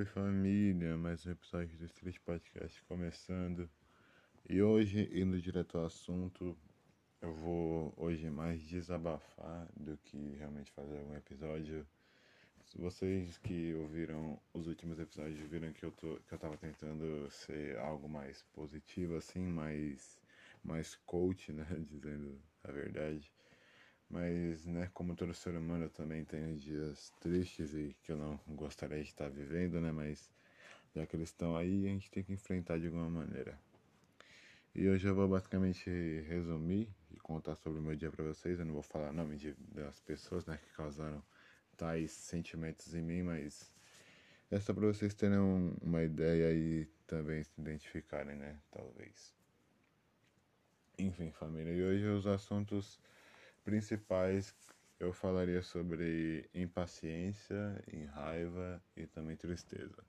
[0.00, 3.68] Salve família, mais um episódio do Street Podcast começando.
[4.48, 6.56] E hoje, indo direto ao assunto,
[7.20, 11.86] eu vou hoje mais desabafar do que realmente fazer algum episódio.
[12.76, 17.76] Vocês que ouviram os últimos episódios viram que eu, tô, que eu tava tentando ser
[17.78, 20.18] algo mais positivo, assim, mais,
[20.64, 21.66] mais coach, né?
[21.90, 23.30] Dizendo a verdade.
[24.10, 28.40] Mas, né, como todo ser humano, eu também tenho dias tristes e que eu não
[28.48, 29.92] gostaria de estar vivendo, né?
[29.92, 30.28] Mas
[30.94, 33.56] já que eles estão aí, a gente tem que enfrentar de alguma maneira.
[34.74, 35.88] E hoje eu vou basicamente
[36.28, 38.58] resumir e contar sobre o meu dia para vocês.
[38.58, 41.22] Eu não vou falar nome de, das pessoas, né, que causaram
[41.76, 43.72] tais sentimentos em mim, mas
[44.50, 45.38] é só para vocês terem
[45.80, 49.32] uma ideia e também se identificarem, né, talvez.
[50.98, 53.00] Enfim, família, e hoje os assuntos
[53.64, 54.54] principais
[54.98, 60.04] eu falaria sobre impaciência, em raiva e também tristeza.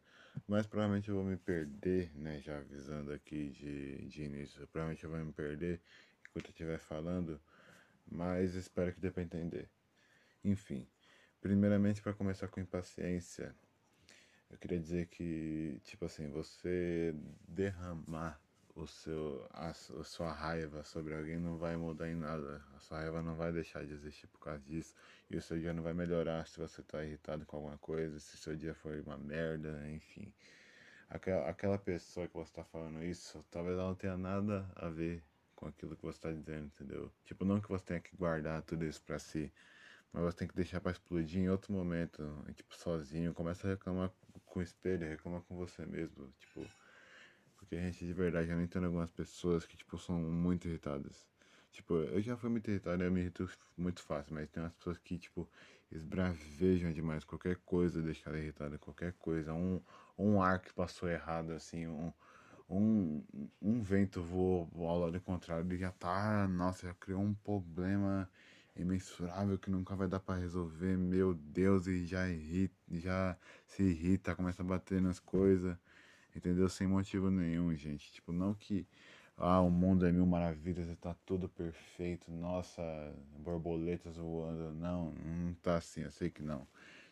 [0.48, 2.42] Mas provavelmente eu vou me perder, né?
[2.42, 4.68] Já avisando aqui de, de início.
[4.68, 5.82] Provavelmente eu vou me perder
[6.30, 7.40] enquanto eu estiver falando.
[8.06, 9.70] Mas espero que dê para entender.
[10.44, 10.86] Enfim,
[11.40, 13.56] primeiramente para começar com impaciência,
[14.50, 17.16] eu queria dizer que, tipo assim, você
[17.48, 18.42] derramar
[18.84, 22.62] o seu, a, a, sua raiva sobre alguém não vai mudar em nada.
[22.76, 24.96] A sua raiva não vai deixar de existir por causa disso.
[25.30, 28.38] E o seu dia não vai melhorar se você está irritado com alguma coisa, se
[28.38, 30.34] seu dia foi uma merda, enfim.
[31.10, 35.24] Aquela, aquela pessoa que você está falando isso, talvez ela não tenha nada a ver
[35.56, 37.12] com aquilo que você está dizendo, entendeu?
[37.26, 39.52] Tipo, não que você tenha que guardar tudo isso pra si,
[40.12, 42.24] mas você tem que deixar para explodir em outro momento,
[42.56, 43.34] tipo, sozinho.
[43.34, 44.12] Começa a reclamar
[44.46, 46.66] com o espelho, reclama com você mesmo, tipo
[47.62, 51.28] porque a gente de verdade já não entende algumas pessoas que, tipo, são muito irritadas.
[51.72, 54.98] Tipo, eu já fui muito irritado eu me irrito muito fácil, mas tem umas pessoas
[54.98, 55.48] que, tipo,
[55.92, 57.24] esbravejam demais.
[57.24, 59.54] Qualquer coisa deixa ela irritada, qualquer coisa.
[59.54, 59.80] Um,
[60.18, 62.12] um ar que passou errado, assim, um,
[62.70, 63.24] um,
[63.62, 68.30] um vento voou ao lado contrário e já tá, nossa, já criou um problema
[68.76, 74.36] imensurável que nunca vai dar para resolver, meu Deus, e já irrita, já se irrita,
[74.36, 75.78] começa a bater nas coisas
[76.38, 76.68] entendeu?
[76.70, 78.12] Sem motivo nenhum, gente.
[78.12, 78.88] Tipo, não que
[79.38, 82.82] ah, o mundo é mil maravilhas e tá tudo perfeito, nossa,
[83.40, 84.72] borboletas voando.
[84.74, 86.68] Não, não tá assim, eu sei que não.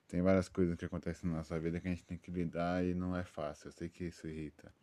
[0.08, 2.94] Tem várias coisas que acontecem na nossa vida que a gente tem que lidar e
[2.94, 3.70] não é fácil.
[3.70, 4.74] Eu sei que isso irrita.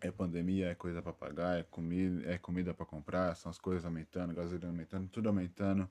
[0.00, 3.84] É pandemia, é coisa para pagar, é comida, é comida para comprar, são as coisas
[3.84, 5.88] aumentando, gasolina aumentando, tudo aumentando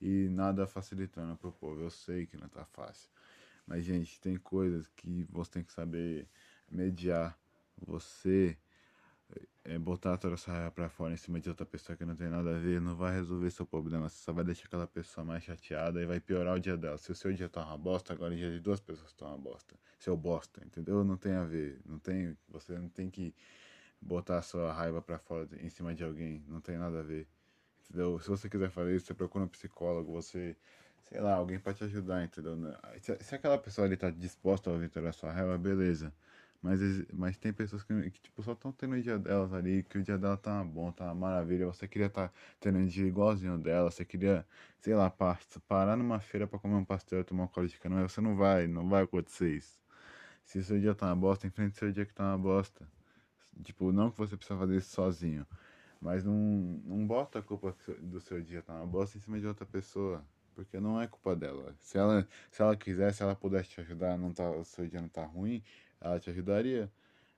[0.00, 1.82] e nada facilitando pro povo.
[1.82, 3.10] Eu sei que não tá fácil.
[3.66, 6.26] Mas, gente, tem coisas que você tem que saber
[6.70, 7.38] mediar
[7.76, 8.56] você
[9.64, 12.28] é, botar toda essa raiva pra fora em cima de outra pessoa que não tem
[12.28, 14.08] nada a ver, não vai resolver seu problema.
[14.08, 16.96] Você só vai deixar aquela pessoa mais chateada e vai piorar o dia dela.
[16.96, 19.38] Se o seu dia tá uma bosta, agora o dia de duas pessoas tá uma
[19.38, 19.76] bosta.
[19.98, 21.04] Seu bosta, entendeu?
[21.04, 21.80] Não tem a ver.
[21.84, 23.34] Não tem, você não tem que
[24.00, 26.42] botar a sua raiva pra fora em cima de alguém.
[26.48, 27.28] Não tem nada a ver.
[27.88, 28.18] Entendeu?
[28.20, 30.56] Se você quiser fazer isso, você procura um psicólogo, você
[31.02, 32.56] sei lá, alguém pra te ajudar, entendeu?
[33.00, 36.12] Se, se aquela pessoa ali tá disposta a ouvir toda a sua raiva, beleza.
[36.60, 36.80] Mas,
[37.12, 40.02] mas tem pessoas que, que tipo, só estão tendo o dia delas ali, que o
[40.02, 41.66] dia dela tá bom, tá uma maravilha.
[41.66, 44.44] Você queria estar tá tendo um dia igualzinho dela, você queria,
[44.80, 45.12] sei lá,
[45.68, 48.66] parar numa feira para comer um pastel, tomar um colo de canoa, você não vai,
[48.66, 49.78] não vai acontecer isso.
[50.44, 52.88] Se seu dia tá uma bosta, enfrente seu dia que tá uma bosta.
[53.62, 55.46] Tipo, não que você precisa fazer isso sozinho.
[56.00, 56.34] Mas não,
[56.84, 60.24] não bota a culpa do seu dia tá uma bosta em cima de outra pessoa.
[60.54, 61.74] Porque não é culpa dela.
[61.80, 65.00] Se ela, se ela quiser, se ela pudesse te ajudar, não tá, o seu dia
[65.00, 65.62] não tá ruim,
[66.00, 66.90] ela te ajudaria.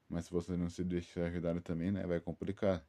[0.08, 2.84] Mas se você não se deixa ajudar também, né, vai complicar.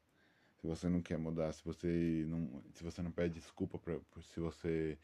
[0.61, 4.39] Se você não quer mudar, se você não, se você não pede desculpa pra, se
[4.39, 4.97] você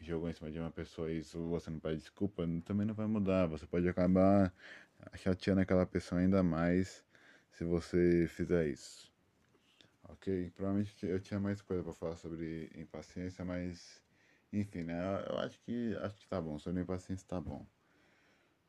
[0.00, 3.06] jogou em cima de uma pessoa e se você não pede desculpa, também não vai
[3.06, 3.46] mudar.
[3.46, 4.52] Você pode acabar
[5.16, 7.04] chateando aquela pessoa ainda mais
[7.52, 9.12] se você fizer isso.
[10.04, 10.50] Ok?
[10.56, 14.02] Provavelmente eu tinha mais coisa para falar sobre impaciência, mas
[14.52, 15.00] enfim, né?
[15.28, 16.58] Eu acho que acho que tá bom.
[16.58, 17.66] Sobre impaciência tá bom.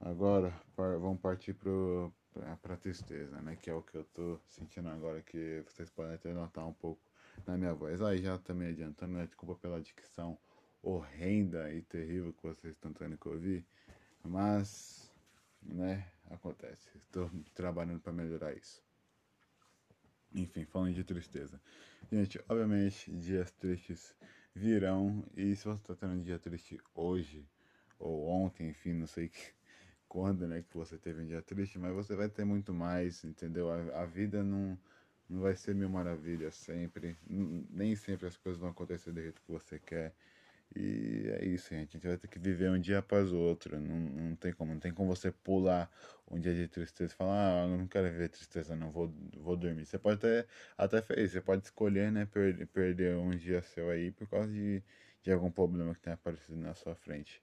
[0.05, 3.55] Agora vamos partir para a tristeza, né?
[3.55, 7.01] Que é o que eu tô sentindo agora, que vocês podem até notar um pouco
[7.47, 8.01] na minha voz.
[8.01, 9.25] Aí já também adiantando, né?
[9.25, 10.37] Desculpa pela dicção
[10.81, 13.65] horrenda e terrível que vocês estão tendo que ouvir,
[14.25, 15.09] mas,
[15.61, 16.05] né?
[16.29, 16.89] Acontece.
[16.97, 18.83] Estou trabalhando para melhorar isso.
[20.35, 21.61] Enfim, falando de tristeza.
[22.11, 24.13] Gente, obviamente, dias tristes
[24.53, 25.23] virão.
[25.37, 27.47] E se você está tendo um dia triste hoje,
[27.97, 29.53] ou ontem, enfim, não sei que
[30.13, 33.71] quando, né, que você teve um dia triste, mas você vai ter muito mais, entendeu?
[33.71, 34.77] A, a vida não,
[35.27, 39.51] não vai ser mil maravilhas sempre, nem sempre as coisas vão acontecer do jeito que
[39.51, 40.13] você quer.
[40.75, 41.97] E é isso, gente.
[41.97, 43.79] A gente vai ter que viver um dia após o outro.
[43.79, 44.73] Não, não tem como.
[44.73, 45.91] Não tem como você pular
[46.29, 49.55] um dia de tristeza e falar, ah, eu não quero viver tristeza, não, vou, vou
[49.57, 49.85] dormir.
[49.85, 54.11] Você pode até, até fazer você pode escolher, né, perder, perder um dia seu aí
[54.11, 54.83] por causa de,
[55.23, 57.41] de algum problema que tenha aparecido na sua frente.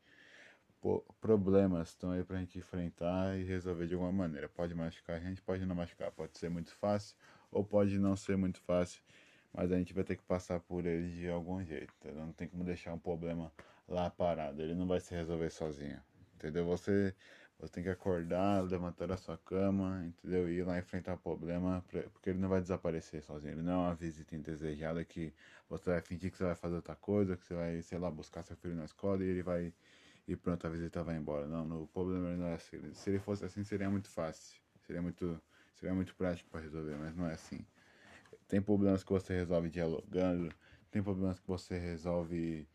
[1.21, 4.49] Problemas estão aí pra gente enfrentar e resolver de alguma maneira.
[4.49, 6.11] Pode machucar a gente, pode não machucar.
[6.11, 7.17] Pode ser muito fácil
[7.51, 9.03] ou pode não ser muito fácil
[9.53, 12.25] mas a gente vai ter que passar por ele de algum jeito, entendeu?
[12.27, 13.53] Não tem como deixar um problema
[13.89, 16.01] lá parado, ele não vai se resolver sozinho,
[16.35, 16.65] entendeu?
[16.67, 17.15] Você,
[17.59, 20.49] você tem que acordar, levantar da sua cama, entendeu?
[20.49, 23.77] E ir lá enfrentar o problema, porque ele não vai desaparecer sozinho, ele não é
[23.89, 25.35] uma visita indesejada que
[25.69, 28.45] você vai fingir que você vai fazer outra coisa, que você vai, sei lá, buscar
[28.45, 29.75] seu filho na escola e ele vai
[30.31, 31.49] e pronto, a visita vai embora.
[31.49, 32.95] Não, o problema não é assim.
[32.95, 34.57] Se ele fosse assim, seria muito fácil,
[34.87, 35.43] seria muito,
[35.75, 37.67] seria muito prático para resolver, mas não é assim.
[38.47, 40.55] Tem problemas que você resolve dialogando,
[40.89, 42.69] tem problemas que você resolve,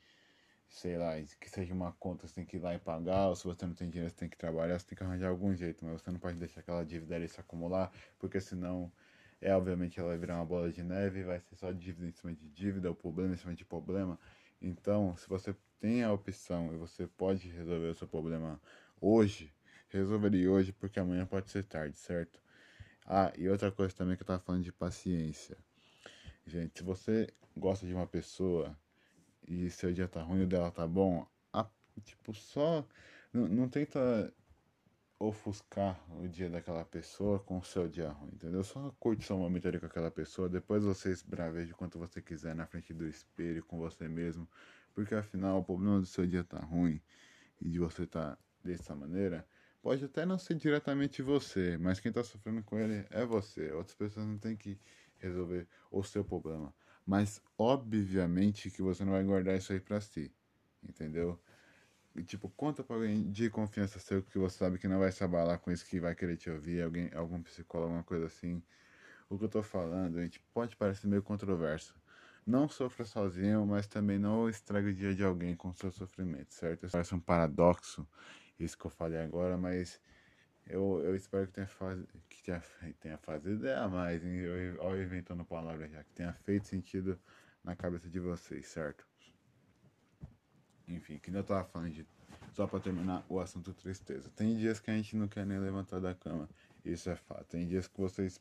[0.67, 3.45] sei lá, que seja uma conta, você tem que ir lá e pagar, ou se
[3.45, 6.01] você não tem dinheiro, você tem que trabalhar, você tem que arranjar algum jeito, mas
[6.01, 8.91] você não pode deixar aquela dívida ali se acumular, porque senão,
[9.39, 12.33] é obviamente ela vai virar uma bola de neve, vai ser só dívida em cima
[12.33, 14.19] de dívida, o problema em cima de problema.
[14.61, 18.61] Então, se você tem a opção e você pode resolver o seu problema
[18.99, 19.53] hoje,
[19.89, 22.41] resolveria hoje, porque amanhã pode ser tarde, certo?
[23.05, 25.57] Ah, e outra coisa também que eu tava falando de paciência.
[26.45, 28.77] Gente, se você gosta de uma pessoa
[29.47, 31.67] e seu dia tá ruim e o dela tá bom, a,
[32.03, 32.85] tipo, só.
[33.31, 34.33] Não, tenta
[35.19, 38.63] ofuscar o dia daquela pessoa com o seu dia ruim, entendeu?
[38.63, 42.65] Só curte seu momento ali com aquela pessoa, depois você esbraveja quanto você quiser na
[42.65, 44.47] frente do espelho com você mesmo,
[44.95, 47.01] porque afinal o problema do seu dia tá ruim
[47.61, 49.47] e de você tá dessa maneira
[49.85, 53.71] Pode até não ser diretamente você, mas quem está sofrendo com ele é você.
[53.71, 54.79] Outras pessoas não têm que
[55.19, 56.73] resolver o seu problema.
[57.05, 60.33] Mas, obviamente, que você não vai guardar isso aí pra si.
[60.83, 61.39] Entendeu?
[62.15, 65.23] E, tipo, conta pra alguém de confiança seu que você sabe que não vai se
[65.23, 68.63] abalar com isso, que vai querer te ouvir, alguém, algum psicólogo, alguma coisa assim.
[69.29, 71.95] O que eu tô falando, gente, pode parecer meio controverso.
[72.45, 76.87] Não sofra sozinho, mas também não estrague o dia de alguém com seu sofrimento, certo?
[76.91, 78.07] Parece um paradoxo
[78.59, 79.99] isso que eu falei agora, mas
[80.67, 81.99] eu, eu espero que tenha, faz,
[82.29, 82.63] que tenha,
[82.99, 84.23] tenha fazido é a mais?
[84.23, 87.19] Eu, inventando palavras já, que tenha feito sentido
[87.63, 89.05] na cabeça de vocês, certo?
[90.87, 92.07] Enfim, que eu tava falando de.
[92.53, 94.29] Só pra terminar o assunto tristeza.
[94.29, 96.49] Tem dias que a gente não quer nem levantar da cama.
[96.85, 97.45] Isso é fato.
[97.45, 98.39] Tem dias que vocês,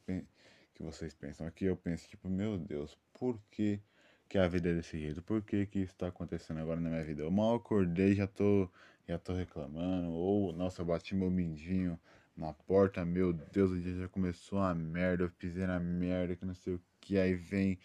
[0.72, 1.46] que vocês pensam.
[1.46, 3.80] Aqui eu penso, tipo, meu Deus, por que,
[4.34, 5.22] que a vida é desse jeito?
[5.22, 7.22] Por que, que isso tá acontecendo agora na minha vida?
[7.22, 8.68] Eu mal acordei já tô
[9.06, 11.96] já tô reclamando, ou nossa, eu bati meu mindinho
[12.36, 16.44] na porta, meu Deus, o dia já começou a merda, eu pisei na merda, que
[16.44, 17.78] não sei o que, aí vem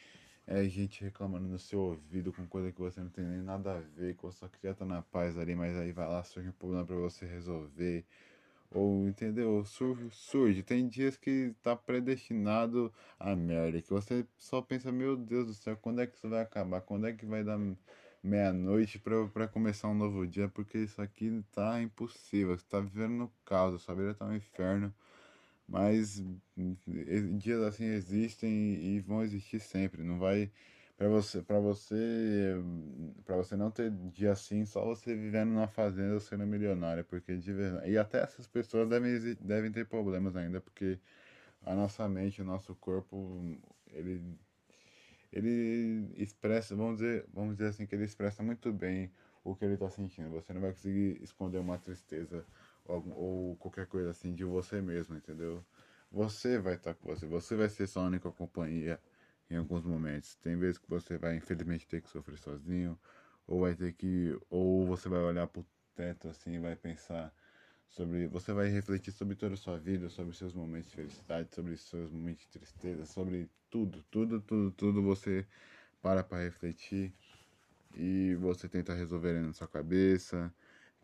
[0.47, 3.79] é, gente reclamando no seu ouvido com coisa que você não tem nem nada a
[3.79, 6.83] ver, que você só queria na paz ali, mas aí vai lá, surge um problema
[6.83, 8.03] para você resolver.
[8.71, 9.65] Ou, entendeu?
[9.65, 10.63] Surge, surge.
[10.63, 15.75] Tem dias que tá predestinado a merda, que você só pensa, meu Deus do céu,
[15.77, 16.81] quando é que isso vai acabar?
[16.81, 17.59] Quando é que vai dar
[18.23, 18.99] meia-noite
[19.33, 22.57] para começar um novo dia, porque isso aqui tá impossível.
[22.57, 24.93] Você tá vivendo no caos, sua vida tá um inferno.
[25.67, 26.23] Mas
[27.37, 30.03] dias assim existem e vão existir sempre.
[30.03, 30.51] Não vai
[30.99, 32.55] para você, para você,
[33.23, 37.53] para você não ter dia assim, só você vivendo numa fazenda sendo milionário, porque de
[37.53, 40.99] verdade, e até essas pessoas devem devem ter problemas ainda, porque
[41.65, 43.41] a nossa mente, o nosso corpo,
[43.93, 44.21] ele
[45.31, 49.09] ele expressa, vamos dizer, vamos dizer assim, que ele expressa muito bem
[49.43, 50.31] o que ele está sentindo.
[50.31, 52.45] Você não vai conseguir esconder uma tristeza
[52.85, 55.63] ou, ou, qualquer coisa assim de você mesmo, entendeu?
[56.11, 58.99] Você vai estar tá com você, você vai ser sua única companhia
[59.49, 60.35] em alguns momentos.
[60.37, 62.99] Tem vezes que você vai, infelizmente, ter que sofrer sozinho,
[63.47, 65.65] ou vai ter que, ou você vai olhar pro
[65.95, 67.33] teto assim vai pensar
[67.89, 71.75] sobre você vai refletir sobre toda a sua vida, sobre seus momentos de felicidade, sobre
[71.75, 75.45] seus momentos de tristeza, sobre tudo, tudo, tudo, tudo você
[76.01, 77.13] para para refletir
[77.95, 80.53] e você tenta resolver na sua cabeça,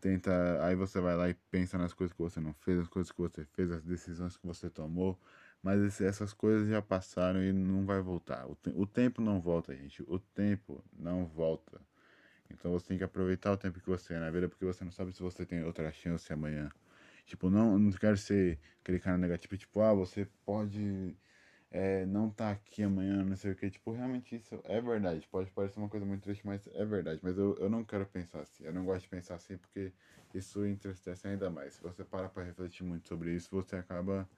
[0.00, 3.10] tenta, aí você vai lá e pensa nas coisas que você não fez, as coisas
[3.12, 5.18] que você fez, as decisões que você tomou,
[5.62, 8.46] mas essas coisas já passaram e não vai voltar.
[8.46, 10.02] O, te o tempo não volta, gente.
[10.06, 11.80] O tempo não volta.
[12.50, 14.92] Então você tem que aproveitar o tempo que você é na vida, porque você não
[14.92, 16.70] sabe se você tem outra chance amanhã.
[17.26, 21.16] Tipo, não, não quero ser aquele cara negativo, tipo, ah, você pode
[21.70, 23.70] é, não tá aqui amanhã, não sei o que.
[23.70, 25.26] Tipo, realmente isso é verdade.
[25.30, 27.20] Pode parecer uma coisa muito triste, mas é verdade.
[27.22, 28.64] Mas eu, eu não quero pensar assim.
[28.64, 29.92] Eu não gosto de pensar assim porque
[30.34, 31.74] isso entristece ainda mais.
[31.74, 34.28] Se você para pra refletir muito sobre isso, você acaba,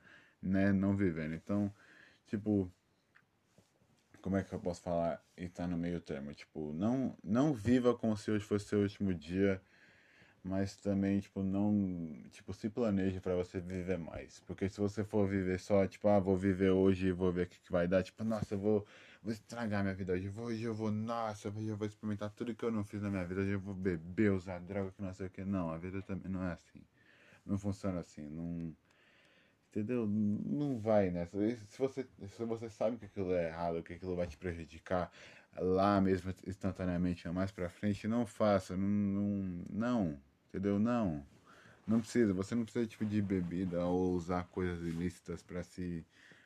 [0.42, 1.34] né, não vivendo.
[1.34, 1.72] Então,
[2.26, 2.70] tipo,
[4.20, 6.34] como é que eu posso falar e tá no meio termo?
[6.34, 9.60] Tipo, não, não viva como se hoje fosse seu último dia,
[10.42, 11.72] mas também, tipo, não,
[12.30, 14.40] tipo, se planeje para você viver mais.
[14.40, 17.48] Porque se você for viver só, tipo, ah, vou viver hoje e vou ver o
[17.48, 18.86] que, que vai dar, tipo, nossa, eu vou,
[19.22, 22.64] vou estragar minha vida hoje, hoje eu vou, nossa, hoje eu vou experimentar tudo que
[22.64, 25.26] eu não fiz na minha vida, hoje eu vou beber, usar droga, que não sei
[25.26, 25.44] o que.
[25.44, 26.82] Não, a vida também não é assim.
[27.46, 28.74] Não funciona assim, não
[29.70, 30.06] Entendeu?
[30.06, 31.38] Não vai nessa.
[31.66, 35.12] Se você, se você sabe que aquilo é errado, que aquilo vai te prejudicar
[35.56, 38.76] lá mesmo instantaneamente mais pra frente, não faça.
[38.76, 40.20] Não, não, não.
[40.48, 40.78] Entendeu?
[40.78, 41.24] Não.
[41.86, 42.32] Não precisa.
[42.34, 46.04] Você não precisa tipo de bebida ou usar coisas ilícitas para se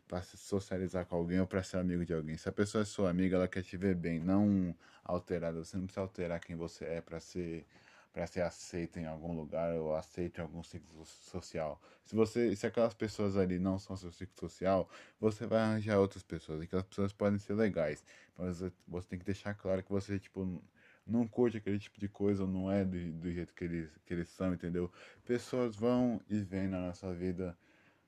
[0.09, 2.37] para se socializar com alguém ou para ser amigo de alguém.
[2.37, 5.65] Se a pessoa é sua amiga, ela quer te ver bem, não alterada.
[5.65, 7.65] Você não precisa alterar quem você é para ser
[8.13, 11.81] para ser aceito em algum lugar ou aceito em algum ciclo social.
[12.05, 14.89] Se você, se aquelas pessoas ali não são seu ciclo social,
[15.19, 16.61] você vai arranjar outras pessoas.
[16.61, 18.05] E aquelas pessoas podem ser legais,
[18.37, 20.63] mas você, tem que deixar claro que você tipo
[21.07, 24.15] não curte aquele tipo de coisa, ou não é do, do jeito que eles, que
[24.15, 24.91] eles são, entendeu?
[25.25, 27.59] Pessoas vão e vêm na nossa vida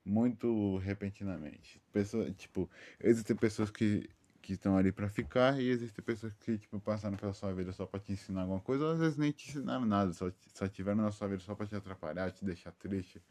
[0.04, 1.82] muito repentinamente.
[1.92, 2.70] Pessoa, tipo,
[3.00, 4.08] existem pessoas que
[4.44, 7.86] que estão ali para ficar e existem pessoas que tipo passaram pela sua vida só
[7.86, 11.02] para te ensinar alguma coisa ou às vezes nem te ensinaram nada só só tiveram
[11.02, 13.22] na sua vida só para te atrapalhar te deixar triste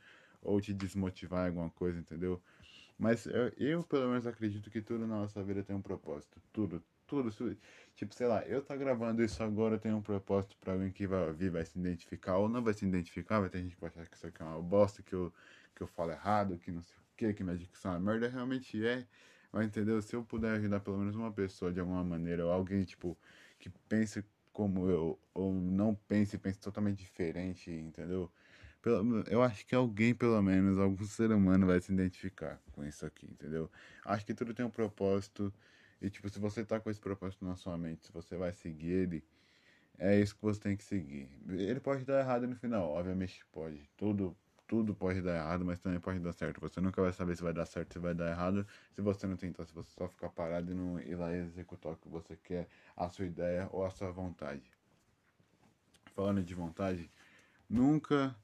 [0.41, 2.41] ou te desmotivar em alguma coisa entendeu?
[2.97, 6.83] Mas eu, eu pelo menos acredito que tudo na nossa vida tem um propósito tudo
[7.05, 7.29] tudo
[7.95, 11.27] tipo sei lá eu tá gravando isso agora tem um propósito para alguém que vai
[11.27, 14.07] ouvir vai se identificar ou não vai se identificar vai ter gente que vai achar
[14.07, 15.31] que isso aqui é uma bosta que eu
[15.75, 18.83] que eu falo errado que não sei o que que minha dicção é merda realmente
[18.83, 19.05] é
[19.53, 20.01] mas entendeu?
[20.01, 23.17] Se eu puder ajudar pelo menos uma pessoa de alguma maneira, ou alguém, tipo,
[23.59, 28.31] que pense como eu, ou não pense, pense totalmente diferente, entendeu?
[29.29, 33.27] Eu acho que alguém, pelo menos, algum ser humano vai se identificar com isso aqui,
[33.27, 33.71] entendeu?
[34.05, 35.53] Acho que tudo tem um propósito.
[36.01, 38.91] E, tipo, se você tá com esse propósito na sua mente, se você vai seguir
[38.91, 39.23] ele,
[39.97, 41.29] é isso que você tem que seguir.
[41.49, 43.89] Ele pode dar errado no final, obviamente pode.
[43.97, 44.35] Tudo
[44.73, 46.59] tudo pode dar errado, mas também pode dar certo.
[46.59, 49.37] Você nunca vai saber se vai dar certo, se vai dar errado, se você não
[49.37, 52.67] tentar, se você só ficar parado e não ir lá executar o que você quer,
[52.97, 54.63] a sua ideia ou a sua vontade.
[56.15, 57.07] Falando de vontade,
[57.69, 58.35] nunca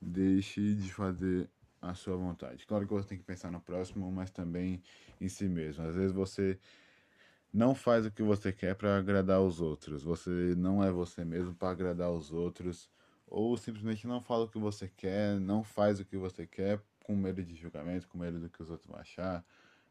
[0.00, 1.48] deixe de fazer
[1.80, 2.66] a sua vontade.
[2.66, 4.82] Claro que você tem que pensar no próximo, mas também
[5.20, 5.86] em si mesmo.
[5.86, 6.58] Às vezes você
[7.52, 10.02] não faz o que você quer para agradar os outros.
[10.02, 12.90] Você não é você mesmo para agradar os outros
[13.32, 17.16] ou simplesmente não fala o que você quer, não faz o que você quer com
[17.16, 19.44] medo de julgamento, com medo do que os outros vão achar,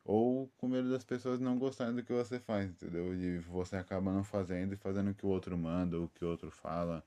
[0.06, 3.14] ou com medo das pessoas não gostarem do que você faz, entendeu?
[3.16, 6.28] E você acaba não fazendo e fazendo o que o outro manda, o que o
[6.30, 7.04] outro fala.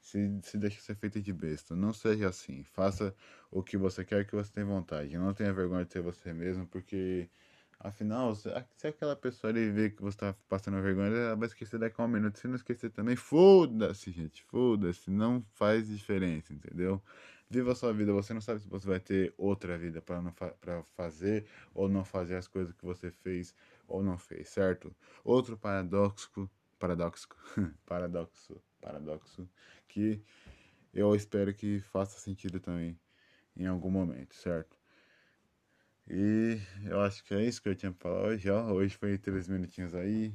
[0.00, 1.74] Se, se deixa ser feito de besta.
[1.74, 2.62] Não seja assim.
[2.62, 3.14] Faça
[3.50, 5.18] o que você quer, o que você tem vontade.
[5.18, 7.28] Não tenha vergonha de ser você mesmo, porque
[7.80, 8.48] Afinal, se
[8.88, 12.08] aquela pessoa ali vê que você tá passando vergonha, ela vai esquecer daqui a um
[12.08, 12.38] minuto.
[12.38, 15.10] Se não esquecer também, foda-se, gente, foda-se.
[15.10, 17.00] Não faz diferença, entendeu?
[17.48, 18.12] Viva a sua vida.
[18.12, 20.54] Você não sabe se você vai ter outra vida para fa
[20.96, 23.54] fazer ou não fazer as coisas que você fez
[23.86, 24.94] ou não fez, certo?
[25.24, 27.28] Outro paradoxo, paradoxo,
[27.86, 29.48] paradoxo, paradoxo,
[29.86, 30.20] que
[30.92, 32.98] eu espero que faça sentido também
[33.56, 34.77] em algum momento, certo?
[36.10, 38.72] E eu acho que é isso que eu tinha pra falar hoje, ó.
[38.72, 40.32] Hoje foi três minutinhos aí.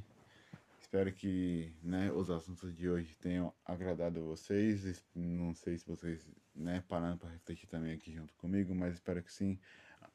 [0.80, 5.04] Espero que né, os assuntos de hoje tenham agradado vocês.
[5.12, 9.32] Não sei se vocês né, parando para refletir também aqui junto comigo, mas espero que
[9.32, 9.58] sim.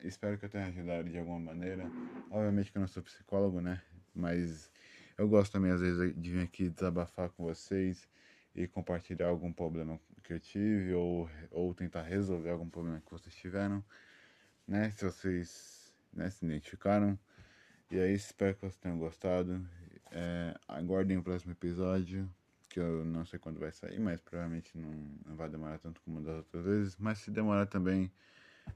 [0.01, 1.83] Espero que eu tenha ajudado de alguma maneira.
[2.31, 3.81] Obviamente que eu não sou psicólogo, né?
[4.15, 4.71] Mas
[5.17, 8.07] eu gosto também às vezes de vir aqui desabafar com vocês
[8.55, 13.35] e compartilhar algum problema que eu tive ou, ou tentar resolver algum problema que vocês
[13.35, 13.83] tiveram
[14.69, 14.91] né?
[14.91, 17.17] Se vocês né, se identificaram.
[17.91, 19.59] E aí, espero que vocês tenham gostado.
[20.11, 22.29] É, aguardem o próximo episódio,
[22.69, 24.91] que eu não sei quando vai sair, mas provavelmente não,
[25.25, 26.97] não vai demorar tanto como das outras vezes.
[26.97, 28.11] Mas se demorar também,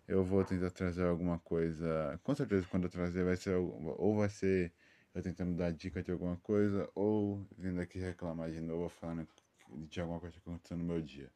[0.08, 2.20] eu vou tentar trazer alguma coisa.
[2.24, 4.74] Com certeza, quando eu trazer, vai ser ou vai ser
[5.14, 9.28] eu tentando dar dica de alguma coisa, ou vindo aqui reclamar de novo, falando
[9.88, 11.30] de alguma coisa que aconteceu no meu dia.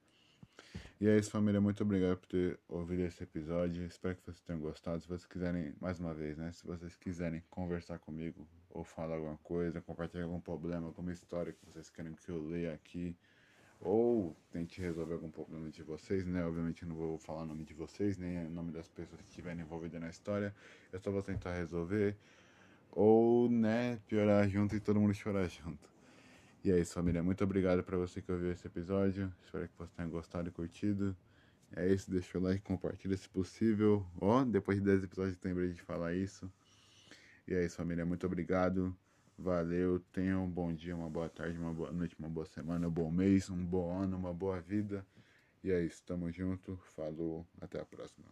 [1.00, 1.62] E é isso, família.
[1.62, 3.86] Muito obrigado por ter ouvido esse episódio.
[3.86, 5.00] Espero que vocês tenham gostado.
[5.00, 6.52] Se vocês quiserem, mais uma vez, né?
[6.52, 11.64] Se vocês quiserem conversar comigo ou falar alguma coisa, compartilhar algum problema, alguma história que
[11.66, 13.16] vocês querem que eu leia aqui,
[13.80, 16.44] ou tente resolver algum problema de vocês, né?
[16.44, 19.30] Obviamente eu não vou falar o nome de vocês, nem o nome das pessoas que
[19.30, 20.54] estiverem envolvidas na história.
[20.92, 22.16] Eu só vou tentar resolver.
[22.92, 25.97] Ou, né, piorar junto e todo mundo chorar junto.
[26.68, 27.24] E é isso, família.
[27.24, 29.34] Muito obrigado para você que ouviu esse episódio.
[29.42, 31.16] Espero que você tenha gostado e curtido.
[31.74, 34.06] É isso, deixa o like, compartilha se possível.
[34.20, 36.52] Ó, oh, depois de 10 episódios lembrei de falar isso.
[37.48, 38.06] E é isso, família.
[38.06, 38.94] Muito obrigado.
[39.38, 42.92] Valeu, tenha um bom dia, uma boa tarde, uma boa noite, uma boa semana, um
[42.92, 45.06] bom mês, um bom ano, uma boa vida.
[45.64, 48.28] E é isso, tamo junto, falou, até a próxima.